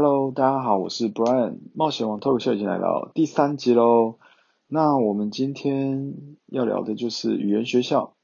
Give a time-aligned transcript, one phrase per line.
[0.00, 4.14] Hello，大家好，我是 Brian，冒险王脱口秀已经来到第三集喽。
[4.68, 6.14] 那我们今天
[6.46, 8.14] 要聊的就是语言学校，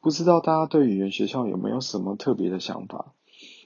[0.00, 3.12] 不知道大家对语言学校有没有什么特别的想法？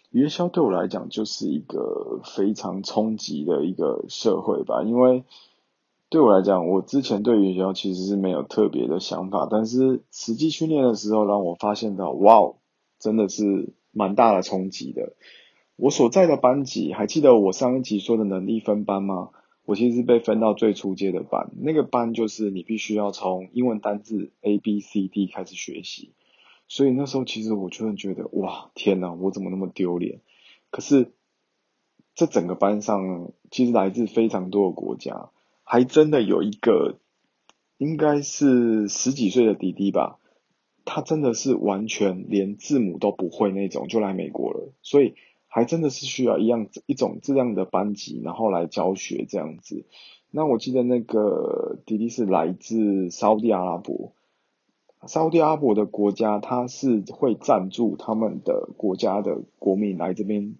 [0.09, 5.25] 语言学校对我来讲就是一个非常冲击的一个社会吧，因为
[6.09, 12.55] 对我来讲，我之前对语言学校其实是没有特别的想法，但是实际训练的时候让我发现到，哇，
[12.99, 15.13] 真的是蛮大的冲击的。
[15.81, 19.31] 我所在的班级，还记得我上一集说的能力分班吗？
[19.65, 26.13] 我其实是被分到最初阶的班，那个班就是你必须要从英文单字 A B C D 开始学习，
[26.69, 30.21] 所以那时候其实我就觉得，哇，天哪，我怎么那么丢脸？
[30.71, 31.13] 可是
[32.15, 35.31] 这整个班上，其实来自非常多的国家，
[35.65, 36.99] 还真的有一个，
[37.79, 40.19] 应该是十几岁的弟弟吧，
[40.85, 45.15] 他真的是完全连字母都不会那种，就来美国了，所以。
[45.53, 49.85] 还真的是需要一样一种这样的班级，然后来教学这样子。
[50.31, 54.13] 那我记得那个弟弟是来自沙地阿拉伯，
[55.09, 60.55] 沙地阿拉伯的国家，他是会赞助他们的国家的国民来这边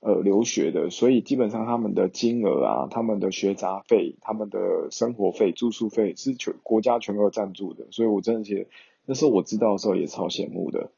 [0.00, 7.86] 呃留学的，所以基本上他们的金额啊，他们的学杂费、他们的生活费、住宿费是全国家全额赞助的。
[7.92, 8.70] 所以我真的觉得
[9.06, 10.90] 那时候我知道的时候也超羡慕的，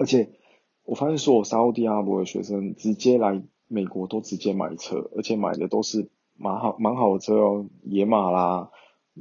[0.00, 0.30] 而且。
[0.90, 8.70] 我发现所有沙地阿拉伯的学生直接来美国都直接买车，而且买的都是蛮好蛮好的车哦，野马啦，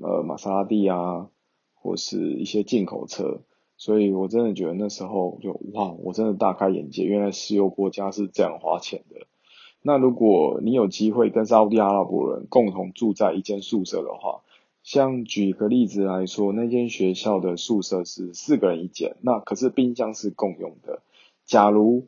[0.01, 1.29] 呃，玛莎拉蒂啊，
[1.75, 3.41] 或是一些进口车。
[3.77, 9.27] 所以我真的觉得那时候就哇，我真的大开眼界，原来石油国家是这样花钱的。
[9.83, 14.41] 那如果你有机会跟沙地阿拉伯人共同住在一间宿舍的话，
[14.81, 21.03] 像举个例子来说，那间学校的宿舍是四个人一间，那可是冰箱是共用的。
[21.49, 22.05] 假如，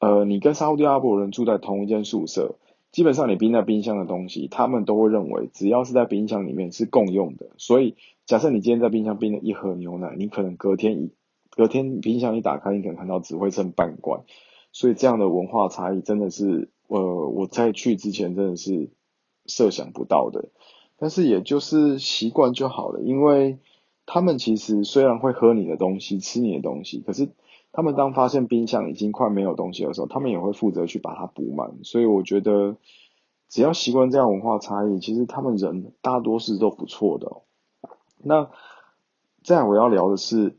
[0.00, 2.56] 呃，你跟沙特阿拉伯人住在同一间宿舍，
[2.90, 7.50] 基本上你冰在冰箱的东西，他们都会认为只要是在冰箱里面是共用的。
[7.56, 7.94] 所以，
[8.26, 11.12] 假设你今天在冰箱冰了一盒牛奶，你可能隔天一
[11.50, 14.24] 隔天冰箱一打开，你可能看到只会剩半罐。
[14.72, 18.90] 所以，这样的文化差异真的是，呃，我在去之前真的是
[19.46, 20.48] 设想不到的。
[20.98, 23.58] 但是，也就是习惯就好了，因为
[24.04, 27.28] 他们其实虽然会喝你的东西、吃你的东西，可是。
[27.72, 31.78] 他们当发现冰箱已经快没有东西的时候，他们也会负责去把它补满。
[31.84, 32.76] 所以我觉得，
[33.48, 37.42] 只要习惯这样文化差异，其实他们人大多是都不错的。
[38.20, 38.50] 那
[39.42, 40.58] 这样我要聊的是，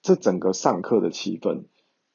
[0.00, 1.64] 这整个上课的气氛，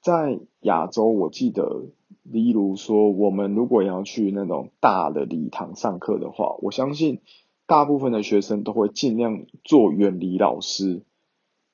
[0.02, 1.86] 在亚洲，我记得，
[2.24, 7.22] 例如说，我们如果要去那种大的礼堂上课的话，我相信
[7.68, 11.04] 大部分的学生都会尽量做远离老师。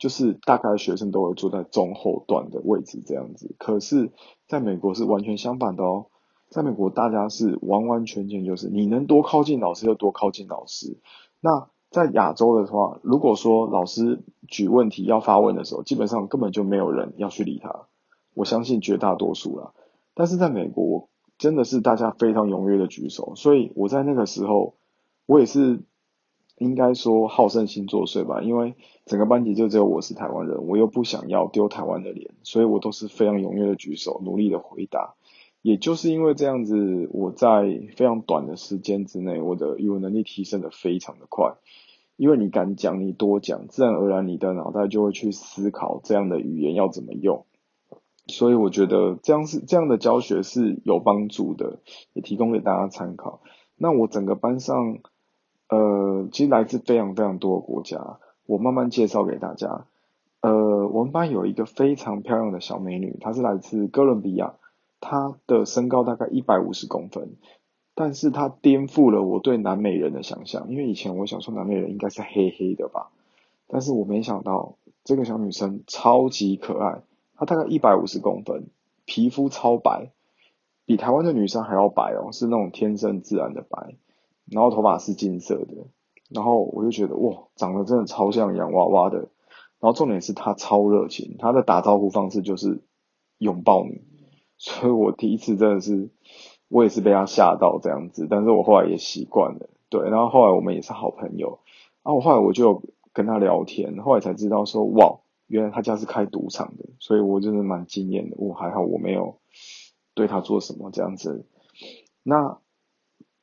[0.05, 4.11] 就是大概学生都会坐在中后段的位置这样子，可是
[4.47, 6.05] 在美国是完全相反的哦。
[6.47, 10.99] 在美国，大家是完完全全就是你能多靠近老师就多靠近老师。
[11.41, 17.88] 那在亚洲的话，如果说老师举问题要发问的时候，基本上根本就没有人要去理他。
[18.35, 19.73] 我相信绝大多数啦。
[20.13, 24.75] 但是在美国，真的是大家非常踊跃的举手，所以我在那个时候，
[25.25, 25.81] 我也是。
[26.57, 35.15] 应该说好胜心作祟吧，因为整个班级就只有我是台湾人，我又不想要丢台湾的脸，所以我都是非常踊跃的举手，努力的回答。
[35.61, 41.55] 也就是因为这样子，我在非常短的时间之内，我的语文能力提升的非常的快。
[42.15, 47.45] 因为你敢讲，你多讲，自然而然你的脑袋就会去思考这样的语言要怎么用。
[48.27, 51.79] 所以我觉得这样是这样的教学是有帮助的，
[52.13, 53.41] 也提供给大家参考。
[53.75, 54.99] 那我整个班上。
[55.67, 59.85] 呃，其实来自非常非常多的国家，我慢慢介绍给大家。
[60.41, 64.53] 呃，我们班有一个非常漂亮的小美女，她是来自哥伦比亚，
[64.99, 67.35] 她的身高大概一百五十公分，
[67.95, 73.09] 但是她颠覆了我对南美人的想象，因为以前我想说南美人应该是黑黑的吧，
[73.67, 77.01] 但是我没想到这个小女生超级可爱，
[77.35, 78.68] 她大概一百五十公分，
[79.06, 80.11] 皮肤超白，
[80.85, 83.95] 比台湾的女生还要白哦，是那种天生自然的白。
[84.51, 85.88] 然后头发是金色的，
[86.30, 89.30] 然后我就觉得哇，长得真的超像洋娃娃的。
[89.80, 92.81] 然后重点是他超热情，他的打招呼方式就是
[93.38, 94.01] 拥抱你，
[94.57, 96.09] 所以我第一次真的是，
[96.69, 98.25] 我也是被他吓到这样子。
[98.30, 100.09] 但是我后来也习惯了，对。
[100.09, 101.59] 然后后来我们也是好朋友，
[102.03, 102.81] 然后后来我就
[103.13, 108.38] 跟他聊天，后来才知道说哇，原来他家是开赌场的，所以我真的蛮惊艳的。
[108.39, 109.38] 我还好我没有
[110.15, 111.45] 对他做什么这样子，
[112.24, 112.59] 那。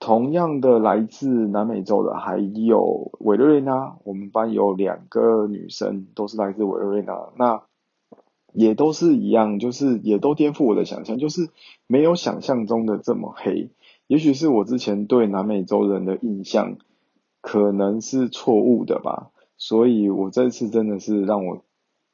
[0.04, 3.98] 同样的，来自南美洲的还有委内瑞拉。
[4.02, 7.28] 我们班有两个女生，都是来自委内瑞拉。
[7.36, 7.62] 那
[8.52, 11.50] 也都是一样，就是也都颠覆我的想象，就是
[11.86, 13.70] 没有想象中的这么黑。
[14.08, 16.78] 也许是我之前对南美洲人的印象
[17.40, 21.62] 可能是错误的吧，所以我这次真的是让我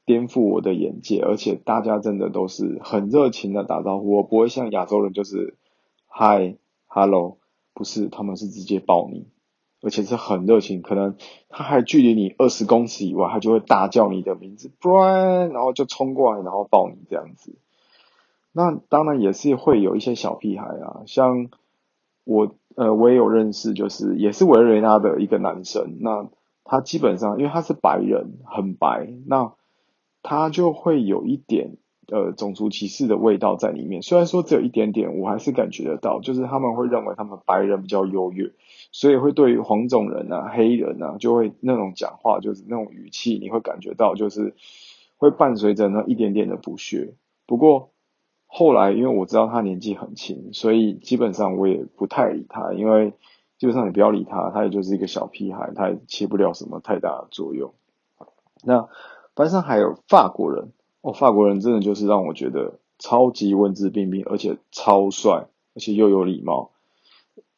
[0.04, 5.56] 颠覆我的眼界，而且大家真的都是很热情的打招呼，我不会像亚洲人就是
[6.06, 6.56] 嗨
[6.86, 7.38] ，hello，
[7.78, 9.28] 不是，他们是直接抱你。
[9.80, 11.14] 而且是很热情，可能
[11.48, 17.56] 他还距离你二十公尺以外，他就会大叫你的名字，Brian，然后就冲过来，然后抱你这样子。
[18.50, 21.48] 那当然也是会有一些小屁孩啊，像
[22.24, 26.28] 我呃，我也有认识，就是也是维瑞纳的一个男生，那
[26.64, 29.52] 他基本上因为他是白人，很白，那
[30.24, 31.76] 他就会有一点。
[32.10, 34.00] 呃，种族歧视的味道在里面。
[34.00, 38.50] 虽然说只有一点点，我还是感觉得到，就是他们会认为他们白人比较优越，
[38.92, 44.54] 所以会对于黄种人啊、黑人啊，就会那种讲话，就是那种语气，你会感觉到就是
[45.18, 47.12] 会伴随着那一点点的不屑。
[47.44, 47.90] 不过
[48.46, 53.12] 后来，因为我知道他年纪很轻，所以基本上我也不太理他，因为
[53.58, 57.74] 基本上你不要理他，他也就是一个小屁孩，他也起不了什么太大的作用。
[58.64, 58.88] 那
[59.34, 60.72] 班上还有法国人。
[61.12, 66.72] 法国人真的就是让我觉得超级文质彬彬，而且超帅，而且又有礼貌。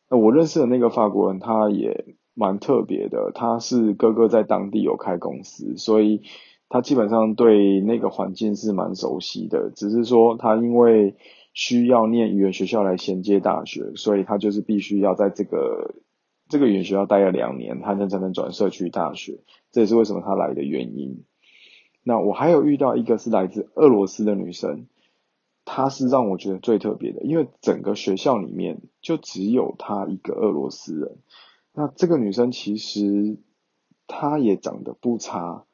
[0.08, 3.30] 那我认识的那个法国人，他也蛮特别的。
[3.34, 6.22] 他是哥哥在当地有开公司，所以
[6.68, 9.70] 他基本上对那个环境是蛮熟悉的。
[9.74, 11.16] 只是说他因为
[11.52, 15.94] 需要念语言学校来衔接大学，所以他就是必须要在这个
[16.48, 19.40] 这个语言学校待了两年，他才才能转社区大学。
[19.70, 21.24] 这也是为什么他来的原因。
[22.02, 24.86] 那我还有遇到一个是来自俄罗斯的女生，
[25.66, 31.18] 她是让我觉得最特别的，因为整个学校里面就只有她一个俄罗斯人。
[31.74, 33.36] 那这个女生其实
[34.06, 35.66] 她也长得不差，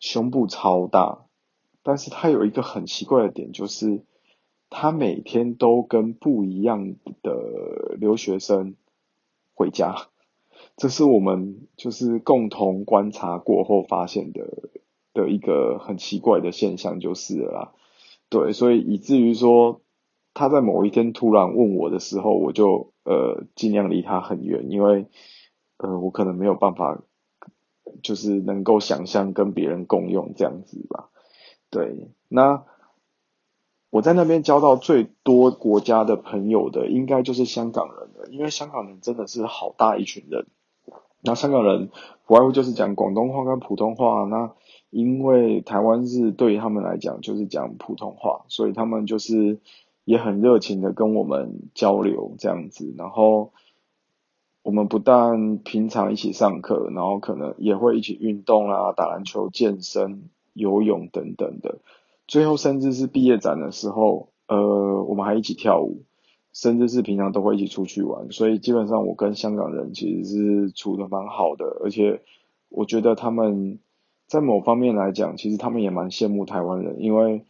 [0.00, 1.26] 胸部超大，
[1.84, 4.02] 但是她有一个很奇怪的点，就是
[4.68, 8.74] 她每天都跟不一样的留学生
[9.54, 10.08] 回家，
[10.76, 14.70] 这是我们就是共同观察过后发现的。
[15.16, 17.72] 的一个很奇怪的现象就是了，
[18.28, 19.80] 对，所以以至于说
[20.34, 25.06] 他在某一天突然问我的时候，我就呃尽量离他很远，因为
[25.78, 27.00] 呃我可能没有办法，
[28.02, 31.08] 就是能够想象跟别人共用这样子吧。
[31.70, 32.64] 对，那
[33.88, 40.46] 我在那边交到最多国家的朋友的，应该就是香港人了，因为香港人真的是好大一群人。
[41.22, 41.88] 那香港人
[42.26, 44.54] 不外乎就是讲广东话跟普通话，那
[44.96, 49.58] 因为台湾是对于他们来讲就是讲普通话，所以他们就是
[50.04, 52.94] 也很热情的跟我们交流这样子。
[52.96, 53.52] 然后
[54.62, 61.78] 我们不但平常一起上课，然后可能也会一起运动啦，打篮球、健身、游泳等等的。
[62.26, 66.04] 最后甚至是毕业展的时候，呃，我们还一起跳舞。
[66.52, 72.22] 甚至是平常都会一起出去玩，所以基本上我跟香港人其实是处的蛮好的，而且
[72.70, 73.78] 我觉得他们
[74.26, 77.44] 在某方面来讲，其实他们也蛮羡慕台湾人，因为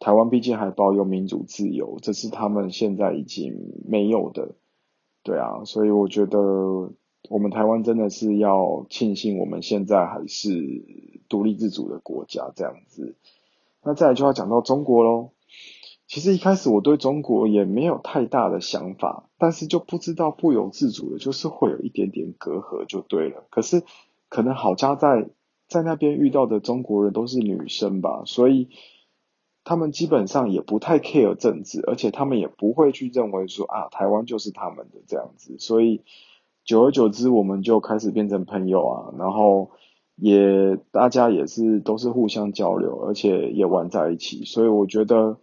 [0.00, 3.54] 台湾毕竟还保有民主自由，这是他们现在已经
[3.88, 4.56] 没有的，
[5.22, 6.38] 对啊，所以我觉得
[7.28, 10.50] 我们台湾真的是要庆幸我们现在还是
[11.28, 13.16] 独立自主的国家这样子。
[13.82, 15.30] 那再来就要讲到中国喽。
[16.06, 23.44] 其实一开始我对中国也没有太大的想法，但是就不知道不由自主的，就是会有一点点隔阂就对了。
[23.50, 23.82] 可是
[24.28, 25.28] 可能好家在
[25.68, 28.68] 在那边遇到的中国人都是女生吧，所以
[29.64, 35.56] 他们基本上也不太 care 政治，而且他们也不会去认为说啊台湾就是他们的这样子。
[35.58, 36.02] 所以
[36.64, 39.70] 久而久之，我们就开始变成朋友啊，然后
[40.16, 44.44] 也大家也是都是互相交流，而且也玩在一起。
[44.44, 45.38] 所以我觉得。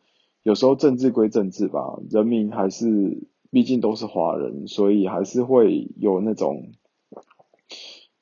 [0.45, 6.73] 有时候政治归政治吧，人民还是毕竟都是华人，所以还是会有那种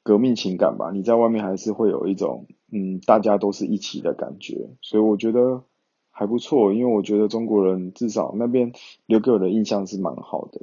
[0.03, 0.91] 革命情感吧。
[0.91, 5.63] 你在外面还是会有一种嗯，大家都是一起的感觉，所以我觉得
[6.12, 6.74] 还不错。
[6.74, 8.74] 因为我觉得中国人至少那边
[9.05, 10.62] 留给我的印象是蛮好的。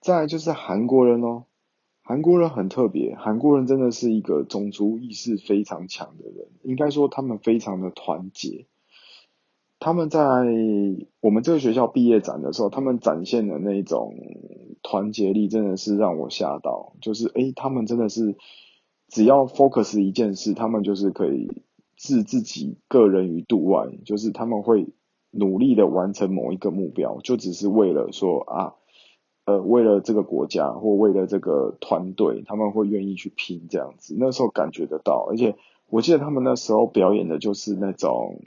[0.00, 1.44] 再就是韩国人哦，
[2.02, 8.66] 韩国人很特别，韩国人真的是一个种族意识非常强的人，应该说他们非常的团结。
[9.80, 10.20] 他们在
[11.20, 14.14] 我们这个学校毕业展的时候，他们展现的那种
[14.82, 16.92] 团结力，真的是让我吓到。
[17.00, 18.36] 就是诶，他们真的是
[19.08, 21.62] 只要 focus 一件事，他们就是可以
[21.96, 24.86] 置自己个人于度外，就是他们会
[25.30, 28.74] 努力的完成某一个目标，就只是为了说啊，
[29.46, 34.14] 呃，为了这个国家或为了这个团队，他们会愿意去拼这样子。
[34.18, 35.56] 那时候感觉得到，而且
[35.86, 38.42] 我记得他们那时候表演的就是那种。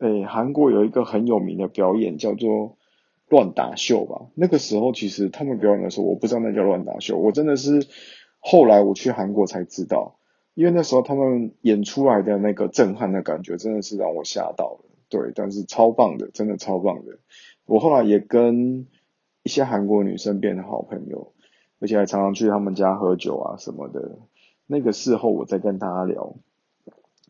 [0.00, 2.78] 诶，韩国有一个很有名的表演叫做
[3.28, 4.28] 乱打秀吧。
[4.34, 7.86] 那个时候其实他们表演的时候，我不知道那叫乱打秀，我真的是
[8.38, 10.16] 后来我去韩国才知道，
[10.54, 14.84] 因为那时候他们演出来的那个震撼的感觉，真的是让我吓到了。
[15.10, 17.18] 对，但是超棒的，真的超棒的。
[17.66, 18.86] 我后来也跟
[19.42, 21.34] 一些韩国女生变成好朋友，
[21.78, 24.18] 而且还常常去他们家喝酒啊什么的。
[24.66, 26.36] 那个事后我再跟大家聊。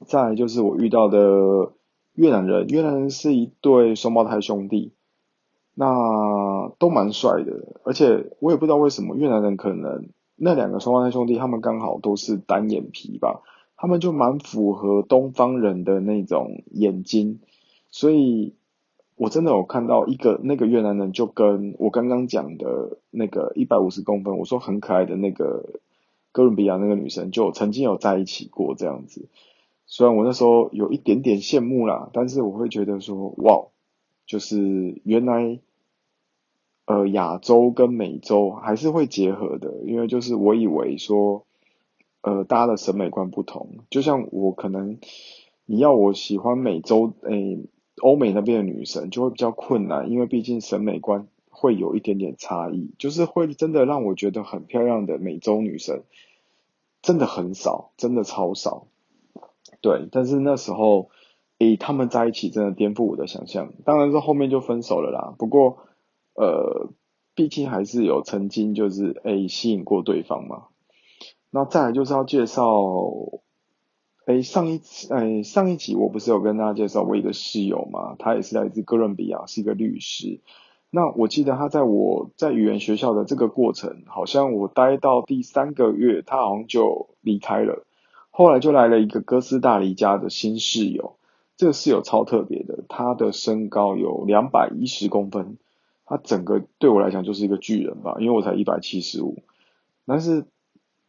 [0.07, 1.73] 再来就是我遇到的。
[2.15, 4.93] 越南人，越南人是一对双胞胎兄弟，
[5.75, 13.43] 那都蛮帅的，而且我也不知道为什么越南人可能那两个双胞胎兄弟，他们刚好都是单眼皮吧，
[13.77, 17.41] 他们就蛮符合东方人的那种眼睛，
[17.91, 18.55] 所以
[19.17, 25.81] 我真的有看到一个那个越南人，就跟我刚刚讲的那个一百五十公分，我说很可爱的那个
[26.33, 29.29] 哥伦比亚那个女生，就曾经有在一起过这样子。
[29.93, 33.67] 虽然我那时候有一点点羡慕啦，但是我会觉得说，哇，
[34.25, 35.59] 就是原来，
[36.85, 41.45] 呃，亚洲跟美洲还是会结合的，因为就是我以为说，
[42.21, 45.01] 呃，大家的审美观不同，就像我可能
[45.67, 47.59] 你要我喜欢美洲诶，
[48.01, 56.05] 欧美那边的女神就会比较困难，因为毕竟审美观会有一点点差异，就是会真的让我觉得很漂亮的美洲女神
[57.03, 58.87] 真的很少，真的超少。
[59.81, 61.11] 对，但是那时候，
[61.59, 63.73] 诶，他们在一起真的颠覆我的想象。
[63.85, 65.35] 当然是后面就分手了啦。
[65.39, 65.79] 不过，
[66.35, 66.91] 呃，
[67.35, 70.65] 毕竟还是有曾经就是诶吸引过对方嘛。
[71.51, 72.63] 那再来就是要介绍，
[74.27, 78.15] 诶，上一次，诶，上一集我不是有跟大家介绍我一个室友嘛？
[78.19, 80.41] 他也是来自哥伦比亚，是一个律师。
[80.91, 87.87] 那我记得他在我在语言学校的这个过程，好像我待到第三个月，他好像就离开了。
[88.33, 91.17] 后来就来了一个哥斯达黎加的新室友，
[91.57, 95.59] 这个室友超特别的，他的身高有两百一十公分，
[96.07, 99.43] 他整个对我来讲就是一个巨人吧，因为我才一百七十五，
[100.07, 100.47] 但是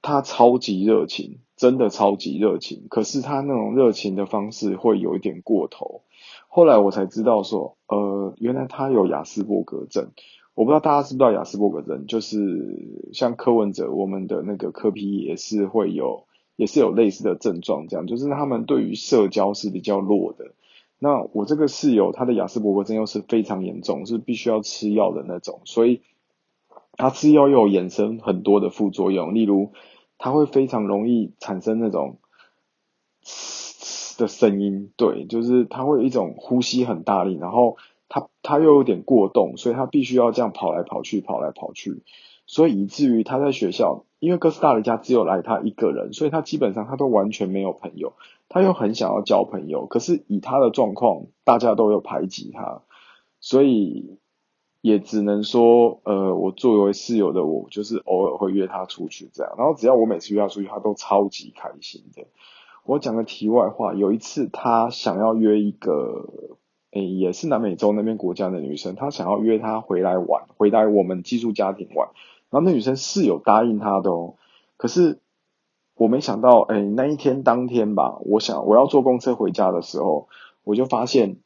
[0.02, 6.02] 他超级热情，真的超级热情，可是他那种热情的方式会有一点过头。
[6.50, 10.10] 后来我才知道说，呃，原来他有雅斯伯格症，
[10.54, 16.26] 我不知道大家知不知道雅斯伯格症，就是像柯文哲，我们的那个柯皮也是会有。
[16.62, 20.52] 也是有类似的症状，这样就是他们对于社交是比较弱的。
[21.00, 26.02] 那我这个室友他的雅斯伯格症又是非常严重，是必须要吃药的那种，所以
[26.92, 29.72] 他吃药又有衍生很多的副作用，例如
[30.20, 32.20] 他会非常容易产生那种
[34.20, 37.78] 的声音，对，就是他会有一种呼吸很大力，然后
[38.08, 42.04] 他他又有点过动，所以他必须要这样跑来跑去，跑来跑去。
[42.52, 48.12] 所以以至于他在学校，因为哥斯达黎加只有来他一个人，所以他基本上他都完全没有朋友。
[48.50, 52.82] 他又很想要交朋友，可是以他的状况，大家都有排挤他，
[53.40, 54.18] 所以
[54.82, 59.54] 也只能说，呃，我作为室友的我，就是偶尔会约他出去这样。
[59.58, 62.24] 然后只要我每次约他出去，他都超级开心的。
[62.84, 66.28] 我讲个题外话，有一次他想要约一个，
[66.92, 72.10] 诶，也是南美洲那边国家的女生，他想要约她回来玩，回来我们寄宿家庭玩。
[72.52, 74.36] 然后那女生是有答应他的哦，
[74.76, 75.20] 可是
[75.96, 80.28] 我没想到，哎，那一天当天吧，我想我要坐公车回家的时候，
[80.66, 81.38] 我就发现，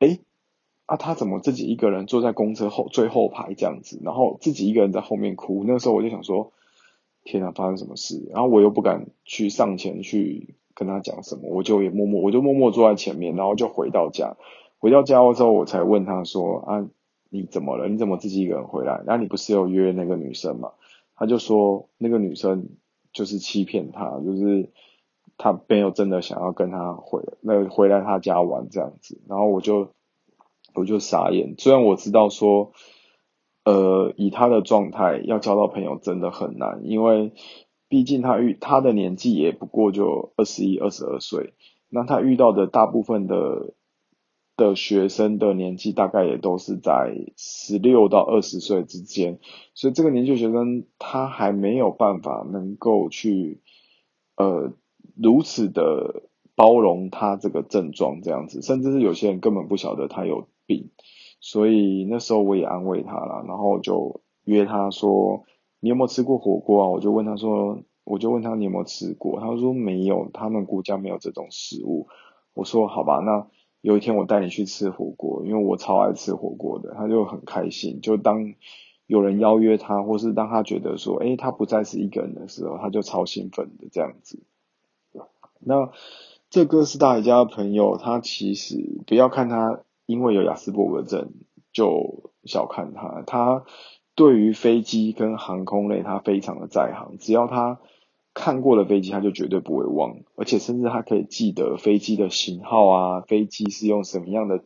[0.00, 0.18] 哎，
[0.84, 5.64] 啊，他怎么自己一个人坐在公车后最后排这样子，然后自己一个人在后面哭。
[5.66, 6.52] 那个时候我就想说，
[7.24, 8.28] 天啊，发生什么事？
[8.30, 14.36] 然后我又不敢去上前去跟他讲什么，我就也默默，我就默默坐在前面，然后就回到家。
[14.78, 16.86] 回到家之后，我才问他说，啊。
[17.34, 17.88] 你怎么了？
[17.88, 19.02] 你怎么自己一个人回来？
[19.06, 20.70] 那你不是有约那个女生吗？
[21.16, 22.68] 他就说那个女生
[23.12, 24.70] 就是欺骗他，就是
[25.36, 29.20] 他没有真的想要跟他回那回来他家玩这样子。
[29.28, 29.88] 然后我就
[30.74, 31.56] 我就傻眼。
[31.58, 32.70] 虽然我知道说，
[33.64, 37.32] 呃，以他的状态要交到朋友真的很难，因为
[37.88, 41.54] 毕竟他遇他的年纪也不过就二十一、二十二岁，
[41.88, 43.74] 那他遇到的大部分的。
[44.56, 49.40] 的学生的年纪大概也都是在十六到二十岁之间，
[49.74, 53.60] 所以这个年纪学生他还没有办法能够去
[54.36, 54.72] 呃
[55.16, 56.22] 如此的
[56.54, 60.90] 包容他这个症状这样子，甚至是有些人根本不晓得他有病，
[61.40, 65.42] 所以那时候我也安慰他了，然后就约他说
[65.80, 66.88] 你有没有吃过火锅啊？
[66.90, 69.40] 我就问他说，我就问他你有没有吃过？
[69.40, 72.06] 他说没有，他们国家没有这种食物。
[72.54, 73.48] 我说好吧，那。
[73.84, 78.00] 有一天我带你去吃火锅，因为我超爱吃火锅的，他就很开心。
[78.00, 78.54] 就当
[79.06, 84.42] 有人邀约他，或是当他觉得说，哎，他不再是一个人的时候，他就超兴奋的这样子。
[85.60, 85.90] 那
[86.48, 91.34] 这哥斯达黎加的朋友，他其实不要看他因为有雅斯伯格症
[91.70, 93.64] 就小看他，他
[94.14, 97.80] 对于飞机跟航空类他非常的在行，只要他
[98.34, 104.62] 看过了飞机，他就绝对不会忘，而且甚至他可以记得飞机的型号啊，飞机是用什么样的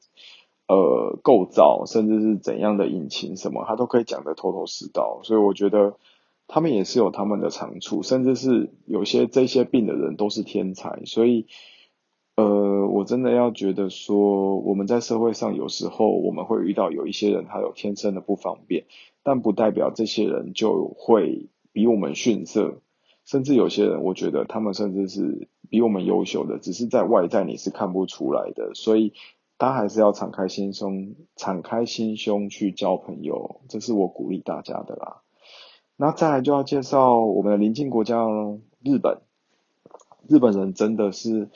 [0.66, 5.96] 呃构造，甚至是怎样的引擎什么，他都可以讲得头头是道，所以我觉得。
[6.50, 11.44] 他们也是有他们的长处，甚至是有些这些病的人都是天才，所以，
[12.36, 18.86] 呃，我真的要觉得说，我们在社会上有时候我们会遇到有一些人他有天生的不方便，
[19.22, 22.80] 但不代表这些人就会比我们逊色，
[23.28, 29.12] 甚至有些人我觉得他们甚至是比我们优秀的，只是在外在你是看不出来的，所以
[29.58, 35.20] 大家还是要敞开心胸，敞开心胸去交朋友，这是我鼓励大家的啦。
[35.96, 38.26] 那再来就要介绍我们的邻近国家
[38.82, 39.20] 日本，
[40.26, 41.50] 日本人真的是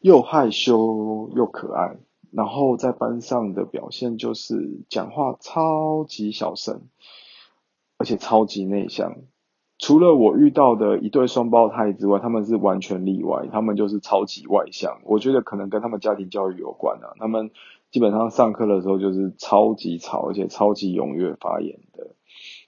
[0.00, 1.98] 又害羞又可爱，
[2.32, 6.88] 然后在班上的表现就是讲话超级小声，
[7.96, 9.14] 而且超级内向。
[9.80, 15.00] 除了我遇到的一对双胞胎之外，他们是完全例外，他们就是超级外向。
[15.04, 17.50] 我觉得可能跟他们家庭教育有关啊，他们
[17.90, 22.08] 基本上上课的时候就是超级吵，而且超级踊跃发言的。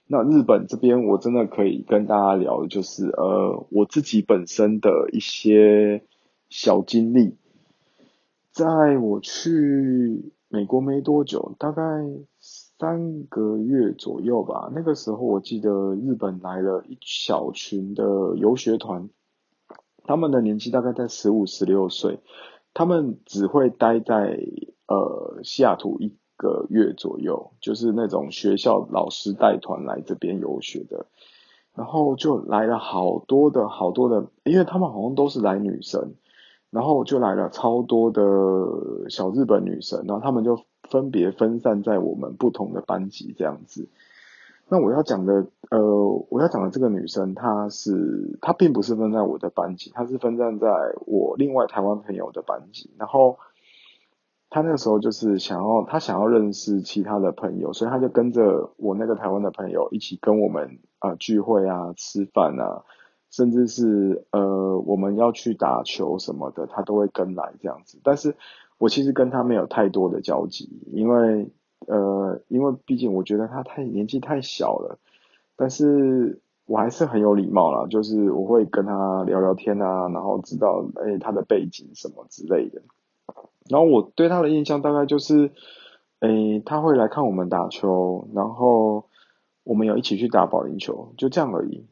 [0.07, 6.01] 那日本这边我真的可以跟大家聊的就是，呃，我自己本身的一些
[6.49, 7.35] 小经历。
[8.51, 11.81] 在我去美国没多久，大概
[12.83, 19.09] 三个月左右吧，那个时候我记得日本来了一小群的游学团，
[20.03, 22.19] 他们的年纪大概在十五、十六岁，
[22.73, 24.37] 他们只会待在
[24.87, 26.13] 呃西雅图一。
[26.35, 31.05] 个月左右，就是那种学校老师带团来这边游学的，
[31.73, 36.15] 然后就来了好多的好多的，因为他们好像都是来女生，
[36.73, 43.87] 然后就来了超多的小日本女生，然后他们就分别分散在我们不同的班级这样子。
[44.67, 50.67] 那我要讲的，呃，我要讲的这个女生，她是她并不是分在我的班级，她是分散在
[51.05, 53.37] 我另外台湾朋友的班级，然后。
[54.55, 62.83] 她那个时候就是想要，她想要认识其他的朋友，所以她就跟着我那个台湾的朋友一起跟我们啊聚会啊、吃饭啊，
[63.33, 67.97] 甚至是呃我们要去打球什么的，他都会跟来这样子。
[68.03, 68.35] 但是
[68.77, 71.49] 我其实跟他没有太多的交集，因为
[71.87, 74.99] 呃因为毕竟我觉得他太年纪太小了，
[75.55, 82.83] 但是我还是很有礼貌啦，就是我会跟他聊聊天啊，然后知道哎他的背景什么之类的。
[83.67, 85.49] 然后我对他的印象大概就是，
[86.19, 89.05] 诶，他会来看我们打球，然后
[89.63, 91.85] 我们有一起去打保龄球，就这样而已。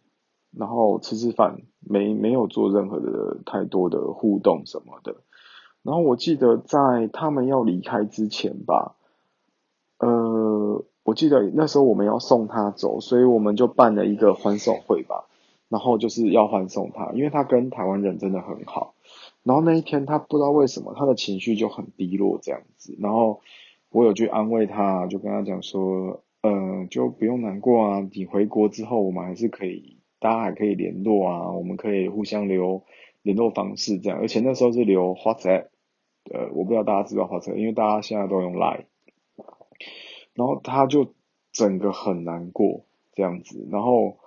[0.57, 5.17] 然后吃吃饭，没没有做任何的太多的互动什么的。
[5.83, 8.95] 然后我记得在他们要离开之前吧，
[9.99, 15.27] 呃，我记得那时候我们要送他走，所以我们就办了一个欢送会吧。
[15.69, 18.93] 然后就是要欢送他，因为他跟台湾人真的很好。
[19.43, 23.39] 然后那一天他不知道为什么他的情绪就很低落这样子，然后
[23.89, 32.83] 我有去安慰他，就跟他讲说，嗯，就不用难过啊，你回国之后我们还是可以，大家还可以联络啊，我们可以互相留
[33.23, 35.67] 联络方式这样，而且那时候是留 WhatsApp，
[36.31, 38.85] 呃，我不知道大家知道 WhatsApp，因为大家现在都用 Line，
[40.35, 41.15] 然后他就
[41.51, 44.19] 整个很难过这样子，然后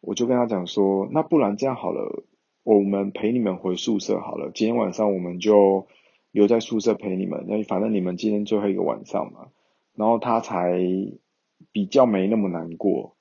[0.00, 2.24] 我就跟他讲说，那不然这样好了。
[2.64, 5.88] 我们陪你们回宿舍好了，今天晚上我们就
[6.30, 9.48] 留在宿舍陪你们，那反正你们今天最后一个晚上嘛，
[9.96, 10.78] 然后他才
[11.72, 13.16] 比较没那么难过。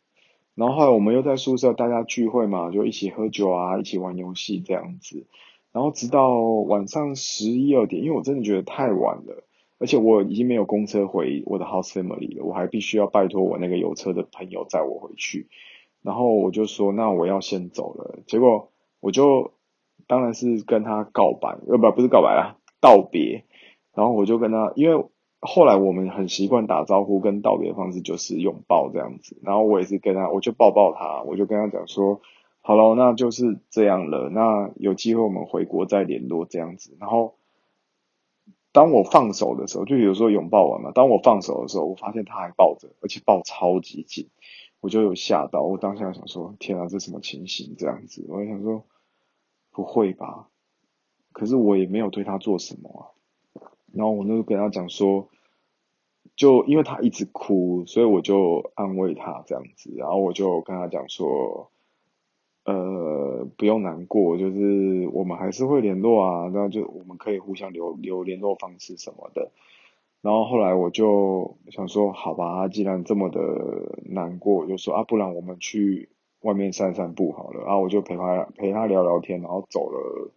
[0.62, 5.26] 然后后来我们又在宿舍大家聚会嘛，就一起喝酒啊，一起玩游戏这样子。
[5.71, 9.43] 然后直到晚上十一二点，因为我真的觉得太晚了，
[9.80, 15.47] 而且我已经没有公车回我的 house family 了，我还必须要拜托我那个有车的朋友载我回去。
[16.04, 18.19] 然后我就说，那我要先走了。
[18.28, 18.67] 结果。
[19.04, 19.54] 我就
[20.06, 23.45] 当然是跟他告白，呃不不是告白啦，道别。
[23.95, 25.06] 然后我就跟他，因为
[25.41, 29.38] 后来我们很习惯打招呼跟道别的方式就是拥抱这样子。
[29.41, 32.21] 然后我也是跟他，我就抱抱他，我就跟他讲说，
[32.62, 34.30] 好了，那就是这样了。
[34.30, 36.95] 那有机会我们回国再联络这样子。
[36.99, 37.34] 然后
[38.71, 40.91] 当我放手的时候，就有时候拥抱完嘛。
[40.91, 44.30] 当我放手的时候，我发现他还抱着，而且抱超级紧。
[44.80, 47.75] 我就有吓到，我当下想说，天啊，这什么情形？
[47.77, 48.84] 这样子，我想说，
[49.71, 50.49] 不会吧？
[51.32, 53.01] 可是我也没有对他做什么啊。
[53.93, 55.27] 然后我就跟他讲说，
[56.36, 59.93] 就因为他一直哭，所以我就安慰他这样子。
[59.97, 61.69] 然后我就跟他讲说，
[62.63, 69.51] 呃，不用难过，就是我们还是会联络啊，那就我们可以互相留留联络方式什么的。
[70.21, 73.41] 然后后来我就想说，好吧，既然这么的
[74.06, 76.10] 难过，我就说啊，不然我们去
[76.41, 77.62] 外面散散步好了。
[77.62, 80.32] 然后我就陪他陪他聊聊天，然后走了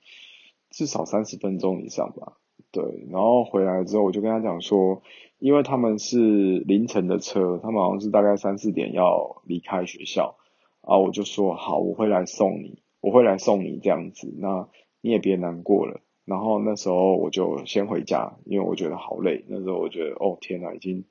[0.70, 2.38] 至少三十分钟以上吧。
[2.74, 5.00] 对，然后回来之后，我就跟他讲说，
[5.38, 10.34] 因为他们是凌晨的车，他们好像是大概三四点要离开学校。
[10.80, 14.68] 啊，我就说好，我会来送你，我会来送你这样子，那
[15.00, 16.00] 你也别难过了。
[16.24, 19.44] 然后那时候我就先回家，因为我觉得好累。
[19.48, 21.04] 那时候我觉得，哦天呐，已经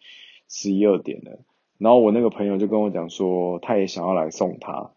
[0.50, 1.40] 十一二点了。
[1.80, 4.92] 然后我那个朋友就跟我讲说，他也想要来送他，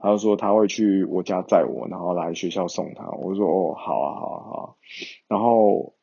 [0.00, 3.08] 他就说他会去我家载我，然后来学校送他。
[3.10, 4.76] 我说哦，好啊，好啊，好。
[5.28, 5.94] 然后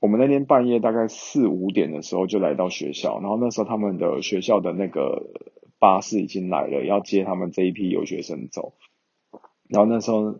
[0.00, 5.32] 我们那天半夜大概四五点的时候就来到学校，然后那时候他们的学校的那个。
[5.78, 8.72] 巴士已经来了，要接他们这一批留学生走。
[9.68, 10.38] 然后那时候，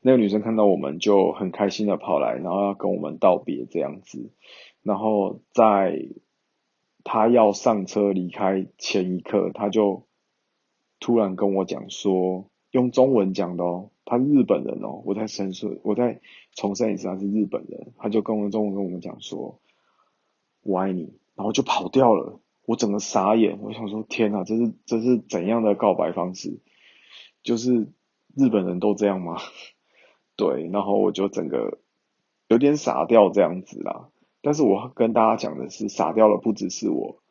[0.00, 4.32] 那个女生看到我们就很开心的跑来，然后要跟我们道别这样子。
[4.82, 6.08] 然后在
[7.04, 10.07] 她要上车离开前一刻，她就
[11.00, 16.20] 突然跟我讲说，用中文讲的哦，他是日本人哦，我在申诉，我在
[16.54, 17.92] 重申一次，他是日本人。
[17.96, 19.60] 他就跟我中文跟我们讲说，
[20.62, 22.40] 我爱你，然后就跑掉了。
[22.66, 26.60] 我整个傻眼，我想说天哪，这是这是怎样的告白方式？
[27.42, 27.92] 就是
[28.36, 29.38] 日本人都这样吗？
[30.36, 31.78] 对，然后我就整个
[32.48, 34.10] 有点傻掉这样子啦。
[34.42, 37.22] 但是我跟大家讲的是，傻掉了不只是我，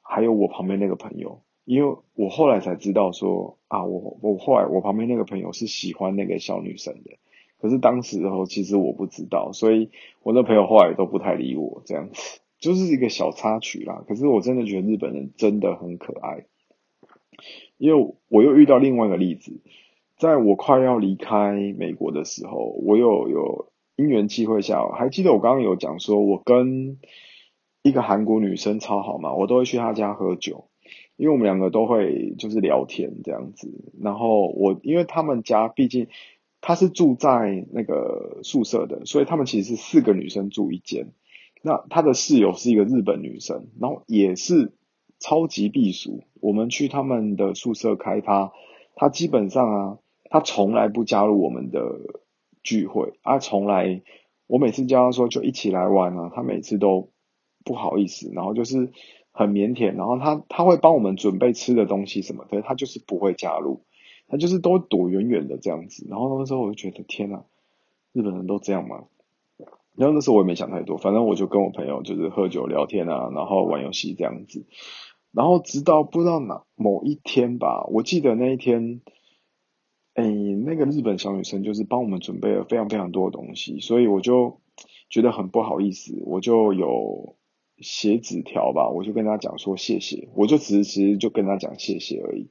[0.00, 7.18] 还有我旁边那个朋友，因为我后来才知道说啊，我我后来我旁边那个朋友是喜欢那个小女生的，
[7.58, 9.90] 可是当时候其实我不知道，所以
[10.22, 12.40] 我那朋友后来都不太理我这样子。
[12.60, 16.46] 就是一个小插曲啦，可是我真的觉得日本人真的很可爱，
[17.76, 19.60] 因为我又遇到另外一个例子，
[20.16, 26.98] 在我快要离开美国的时候，我有有因缘机会下，还记得我刚刚有讲说，我跟
[27.82, 30.64] 一个韩国女生超好嘛，我都会去她家喝酒，
[31.16, 36.08] 因为我们两个都会就是聊天这样子，然后我因为他们家毕竟
[36.60, 41.12] 他是住在那个宿舍的，所以他们其实是四个女生住一间。
[41.62, 44.72] 那他的室友是一个日本女生，然后也是
[45.18, 46.24] 超级避暑。
[46.40, 48.52] 我们去他们的宿舍开趴，
[48.94, 49.98] 他基本上啊，
[50.30, 51.80] 他从来不加入我们的
[52.62, 54.02] 聚会啊，从来
[54.46, 57.08] 我每次叫他说就一起来玩啊，他每次都
[57.64, 58.90] 不好意思，然后就是
[59.36, 63.80] 很腼腆，然后他他会帮我们准备吃的东西什么，可是他就是不会加入，
[64.28, 66.06] 他就是都躲远远的这样子。
[66.08, 67.42] 然后那时候我就觉得天呐，
[68.12, 69.06] 日本人都这样吗？
[69.96, 74.64] 然后那时候我也没想太多，反正我就跟我朋友就是喝酒聊天啊，然后玩游戏这样子。
[75.32, 79.00] 然后直到不知道哪某一天吧，我记得那一天，
[80.14, 84.60] 哎，那个日本小女生就是帮我们准备了非常非常多的东西，所以我就
[85.10, 87.34] 觉得很不好意思，我就有
[87.78, 92.50] 写纸条吧，我就跟她讲说谢谢，我就只是其实就跟她讲谢谢而已。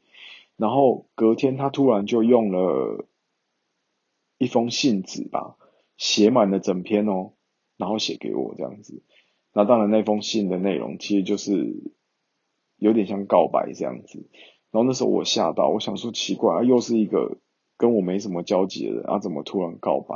[0.57, 3.05] 然后隔天她突然就用了
[4.37, 5.57] 一封信纸吧。
[5.95, 7.33] 写满了整篇哦，
[7.77, 9.03] 然后写给我这样子。
[9.53, 11.93] 那当然，那封信的内容其实就是
[12.77, 14.27] 有点像告白这样子。
[14.71, 17.37] 然后那时候我吓到，我想说奇怪，又是一个
[17.77, 20.15] 跟我没什么交集的人，啊，怎么突然告白？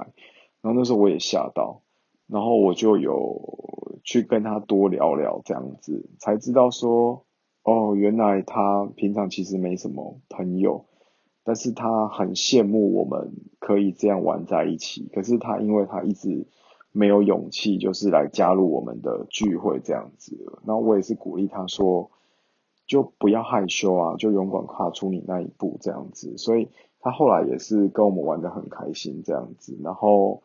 [0.62, 1.84] 然后那时候我也吓到，
[2.28, 7.26] 然后我就有去跟他多聊聊这样子，才知道说，
[7.64, 10.86] 哦，原来他平常其实没什么朋友。
[11.44, 16.46] 但是他很羡慕我们可以这样玩在一起，可是他因为他一直
[16.92, 20.36] 没有勇气，就是来加入我们的聚会这样子。
[20.66, 22.12] 然后我也是鼓励他说，
[22.86, 26.38] 就不要害羞啊，就勇敢跨出你那一步这样子。
[26.38, 26.68] 所以
[27.00, 30.44] 他后来也是跟我们玩的很开心这样子，然后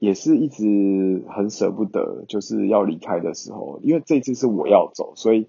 [0.00, 5.46] 也是一直很舍不得，就是要离开的时候，因为这次是我要走，所以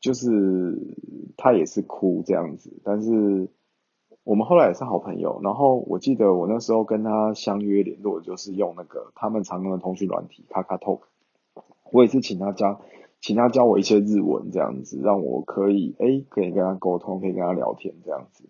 [0.00, 0.78] 就是
[1.36, 3.50] 他也是哭这样子，但是。
[4.26, 11.00] 我们后来也是好朋友，然后我记得我那时候跟他相约联络，就是用那个他们常用的通讯软体卡卡 Talk
[11.92, 12.80] 我也是请他教，
[13.20, 18.44] 请他教我一些日文这样子，让我可以哎可以跟他沟通，可以跟他聊天这样子。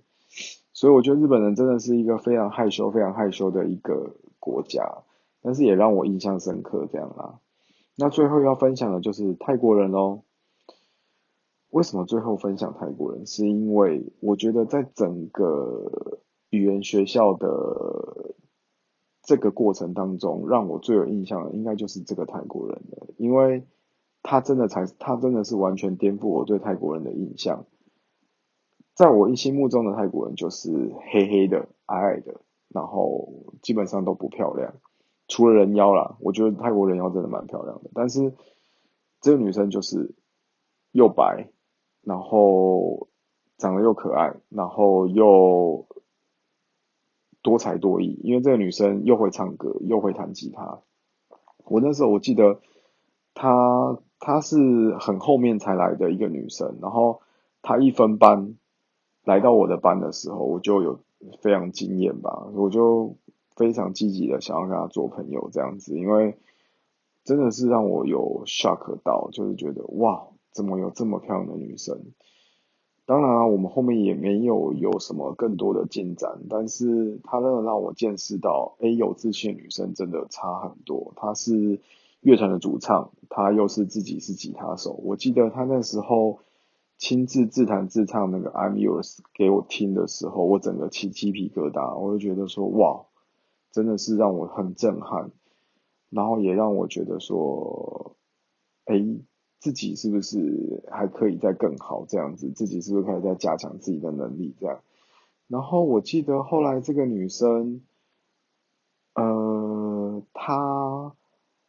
[0.73, 4.99] 所以我觉得日本人真的是一个非常害羞、非常害羞的一个国家，
[5.45, 7.39] 但是也让我印象深刻这样啦。
[7.97, 10.23] 那最后要分享的就是泰国人喽。
[11.69, 13.27] 为什么最后分享泰国人？
[13.27, 18.35] 是因为我觉得在整个语言学校的
[19.23, 23.67] 这个过程当中，让我最有印象的应该就是这个泰国人了，因为
[24.23, 27.67] 他真的才，他真的是完全颠覆我对泰国人的印象。
[28.95, 30.71] 在我心目中的泰国人就是
[31.11, 34.75] 黑黑的，矮矮的，然后基本上都不漂亮，
[35.27, 38.35] 除了人妖啦，我觉得泰国人妖真的蛮漂亮的，但是
[39.21, 40.15] 这个女生就是
[40.93, 41.51] 又白，
[42.03, 43.09] 然后
[43.57, 45.87] 长得又可爱，然后又
[47.43, 50.81] 多才多艺，因为这个女生又会唱歌，又会弹吉他。
[51.65, 52.61] 我那时候我记得
[53.33, 57.23] 她她是很后面才来的一个女生，然后
[57.63, 58.57] 她一分班
[59.25, 61.01] 来到我的班的时候，我就有
[61.41, 63.17] 非常惊艳吧，我就
[63.57, 66.37] 非常积极的想要跟她做朋友这样子，因为
[67.25, 72.13] 真的是让我有 shock 到，就是觉得哇，怎么有这么漂亮的女生？
[73.07, 81.13] 当然啊，我们后面也没有有什么更多的进展，但是她真的让我见识到，哎，有自信的女生真的差很多。
[81.17, 81.81] 她是
[82.21, 84.93] 乐团的主唱，她又是自己是吉他手。
[85.05, 86.39] 我记得她那时候
[86.97, 93.05] 亲自自弹自唱那个 I'm Yours 给我听的时候，我整个起鸡皮疙瘩，我就觉得说，哇，
[93.75, 95.33] 真的是让我很震撼，
[96.09, 98.17] 然后也让我觉得说，
[98.87, 99.19] 哎。
[99.61, 102.51] 自己是不是还可以再更好这样子？
[102.51, 104.83] 自己是不是可以再加强自己的能力这样？
[105.49, 107.81] 然后我记得后来这个女生，
[109.15, 111.15] 呃，她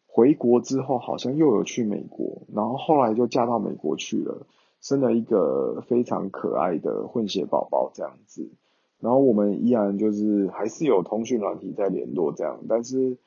[0.08, 4.46] 回国之后好像又有去美国，然后后来就嫁到美国去了，
[4.82, 8.52] 生了一个非常可爱的混血宝宝这样子。
[9.00, 13.18] 然后我们依然就是还是有通讯软体在联络这样，但是。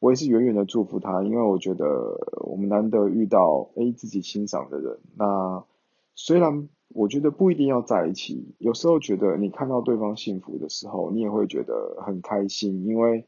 [0.00, 4.98] 我也是远远的祝福他，因为我觉得我们难得遇到诶自己欣赏的人。
[5.16, 5.64] 那
[6.14, 13.24] 虽然我觉得不一定要在一起，有时候觉得你看到对方幸福的时候，你也会觉得很开心，因为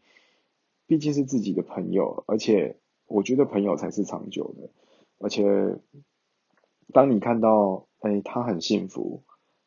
[0.87, 4.69] 毕竟是自己的朋友，而且我觉得朋友才是长久的。
[5.19, 5.79] 而且
[6.93, 9.23] 当你看到诶他很幸福，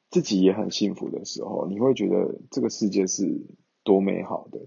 [0.09, 3.41] 自己也很幸福的时候，你会觉得这个世界是
[3.83, 4.59] 多美好的。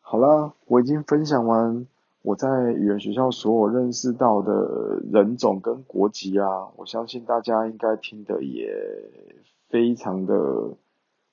[0.00, 1.86] 好啦，我已经分享完
[2.22, 8.68] 我在语言学校所有认识到的人种跟国籍啊，我相信大家应该听得也
[9.68, 10.34] 非常的，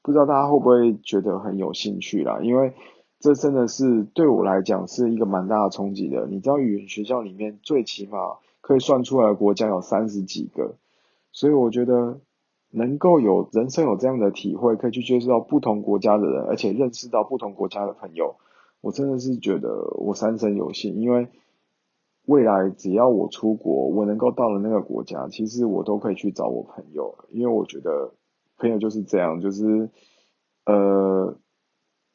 [0.04, 2.40] 不知道大家会不会觉得很有兴趣啦？
[2.42, 2.74] 因为
[3.20, 6.28] 这真的是对我来讲是一个蛮大的冲击的。
[6.28, 10.76] 你知道语言学校里面最起码可以算出来的国家有三十几个，
[11.32, 12.20] 所以我觉得
[12.78, 18.36] 能够有人生有这样的体会，可以去接触到不同国家的人，而且认识到不同国家的朋友。
[18.82, 21.28] 我真的是觉得我三生有幸，因为
[22.28, 28.14] 未来只要我出国，我能够到了那个国家，其实我都可以去找我朋友，因为我觉得
[28.58, 29.90] 朋友就是这样，就是
[30.66, 31.36] 呃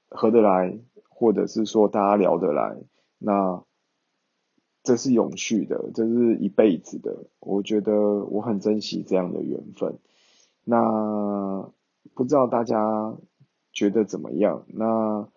[0.08, 2.76] 合得来，或者是说大家聊得来，
[3.18, 3.64] 那
[4.84, 7.26] 这是永续的，这是一辈子的。
[7.40, 9.98] 我觉得我很珍惜这样的缘分。
[10.64, 11.70] 那
[12.14, 13.16] 不知道大家
[13.72, 14.64] 觉得怎么样？
[14.68, 15.28] 那。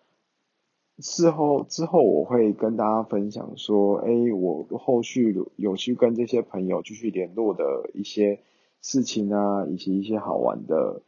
[1.00, 8.40] 事后之后，我会跟大家分享说，哎，我后续有去跟这些朋友继续联络的一些
[8.82, 11.02] 事情啊，以及一些好玩的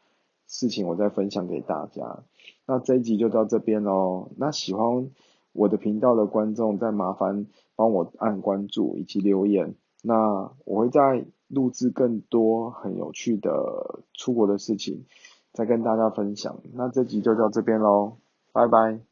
[0.45, 2.25] 事情，我再分享给大家。
[2.65, 4.30] 那这一集就到这边喽。
[4.36, 5.10] 那喜欢
[5.53, 9.75] 我的频道的观众，再麻烦帮我按关注以及留言。
[10.03, 15.05] 那我会在录制更多很有趣的出国的事情，
[15.53, 16.60] 再跟大家分享。
[16.73, 18.17] 那这集就到这边喽，
[18.51, 19.07] 拜拜。